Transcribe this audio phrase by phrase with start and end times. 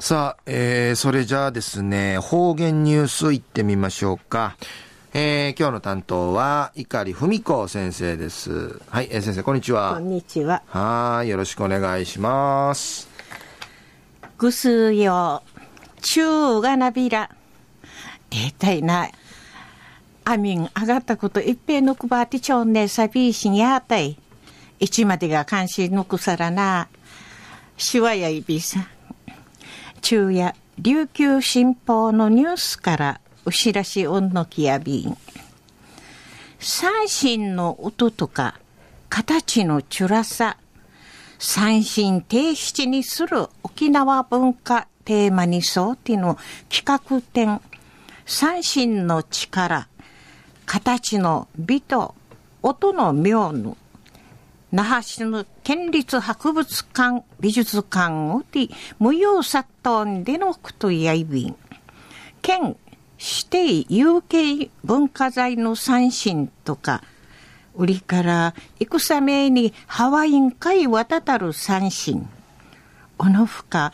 [0.00, 4.56] さあ、えー、それじゃあですね、方言ニュースいってみましょうか。
[5.12, 8.80] えー、今日の担当は、碇文子先生です。
[8.88, 9.92] はい、えー、先生、こんにちは。
[9.92, 10.62] こんにちは。
[10.68, 13.10] はい、よろしくお願いします。
[14.38, 15.42] ぐすよ、
[16.00, 17.28] 中がなびら。
[18.30, 19.06] えたいな。
[20.24, 24.18] あみん、上がったこといっぺんのくばってちょんねさびしにやたい。
[24.78, 26.88] いちまでが関心のくさらな。
[27.76, 28.88] しわやいびさ。
[30.10, 35.16] 昼夜琉球新報のニュースからお知らしおんのきやびん。
[36.58, 38.58] 三振の音とか
[39.08, 40.56] 形のちゅらさ
[41.38, 46.36] 三振提出にする沖縄文化テーマに沿っての
[46.68, 47.60] 企画展。
[48.26, 49.86] 三振の力
[50.66, 52.16] 形の美と
[52.62, 53.76] 音の妙の
[54.72, 58.66] 那覇市の県立博物館美術館をて
[58.98, 61.54] 無用殺到でのことやいびん
[62.42, 62.76] 県
[63.16, 67.04] 指定有形文化財の三振とか
[67.76, 72.28] 売りから戦名にハワイン海渡たる三振
[73.16, 73.92] おのふか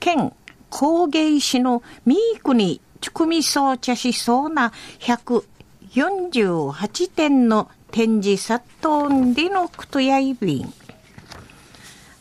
[0.00, 0.32] 県
[0.70, 10.72] 工芸士のミークにちくみそうちゃしそうな148点の展示殺到でのくとやいびん。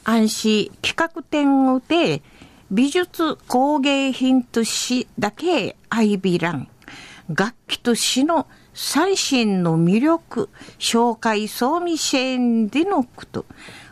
[0.10, 2.22] 安心企画展で
[2.72, 6.70] 美術工芸品としだけ愛びらん。
[7.28, 13.46] 楽器としの最新の魅力、紹介総味支援でのこと。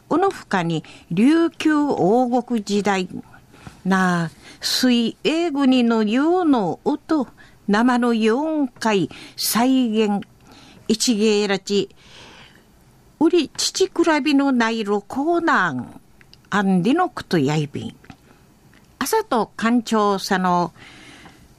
[0.07, 3.09] この他に琉球王国時代
[3.83, 7.27] なあ水英国のようの音、
[7.67, 10.25] 生の4回再現
[10.87, 11.89] 一芸らち、
[13.19, 16.04] うり父くらびのないろコーナー
[16.49, 17.95] あんりのくとやいびん。
[18.99, 20.73] 朝と官庁さの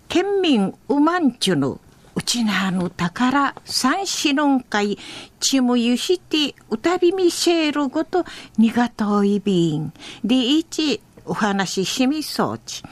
[0.08, 1.80] 県民うまんちゅの
[2.14, 4.98] うちなの宝三四の会
[5.38, 8.24] ちむゆしてうたびみせるごと
[8.56, 9.92] にがといびん。
[10.24, 12.82] でいちお話ししみそうち。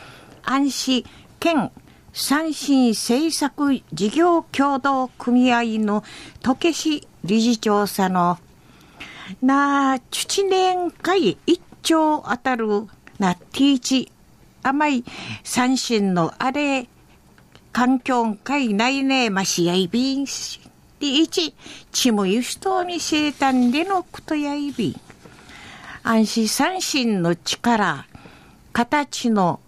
[0.42, 1.04] 安心
[1.40, 1.70] 県
[2.12, 6.04] 三振政策事業協同組合の
[6.42, 8.38] 時志理事長さの
[9.40, 12.66] な父年会一丁当たる
[13.20, 14.10] なティーチ。
[14.64, 15.04] 甘い
[15.44, 16.88] 三振のあれ
[17.70, 20.26] 環境会内ねましやいびん。
[20.26, 20.60] し
[20.98, 21.54] で一
[21.92, 25.00] ちもゆしとみ生誕でのことやいびん。
[26.02, 28.06] 安心三振の力
[28.72, 29.60] 形の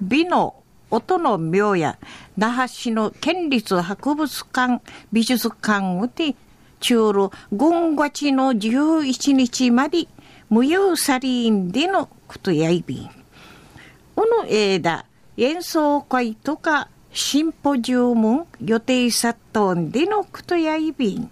[0.00, 0.54] 美の
[0.90, 1.98] 音の妙や
[2.36, 4.80] 那覇市の県立博物館
[5.12, 6.36] 美術館で
[6.80, 10.06] 中路軍月の11日まで
[10.50, 13.10] 無用サリーンでのことやいびん。
[14.16, 15.04] この枝
[15.36, 21.30] 演奏会とかシンポジウム予定さっとんでのことやいびん。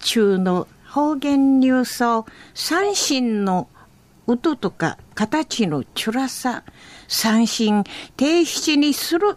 [0.00, 3.68] 中の方言ニュースを三振の
[4.26, 6.64] 音とか形のちゅらさ、
[7.08, 7.84] 三振
[8.18, 9.36] 提出にする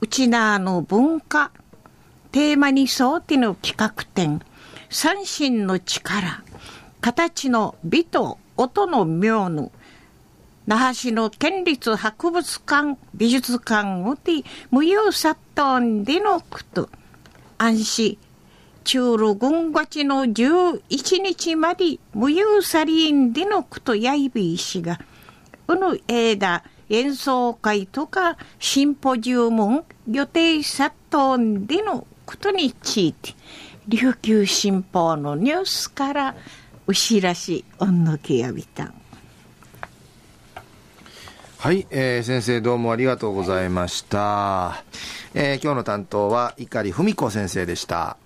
[0.00, 1.50] うちなの文化、
[2.30, 4.40] テーマに沿っての企画展、
[4.88, 6.41] 三振の力、
[7.02, 9.72] 形の美と音の妙の、
[10.68, 16.88] 那覇市の県立博物館美術館をて無用殺到でのこと、
[17.58, 18.18] 安心、
[18.84, 25.00] 中路軍月の11日まで無用サリンでのことやいびいしが、
[25.66, 31.36] この枝、演奏会とかシンポジウム予定殺到
[31.66, 33.34] でのことについて、
[33.88, 36.36] 琉球新報のニュースから
[36.92, 38.94] 牛らしおのけやびたん。
[41.56, 44.84] はい、えー、先生どうもありがとうございました。
[45.32, 48.18] えー、今日の担当は碇文子先生でした。